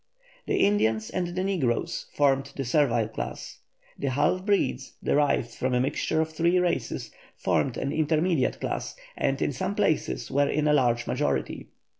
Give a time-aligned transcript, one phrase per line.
[0.47, 3.59] The Indians and the negroes formed the servile class.
[3.99, 9.39] The half breeds, derived from a mixture of three races, formed an intermediate class, and
[9.43, 11.67] in some places were in a large majority.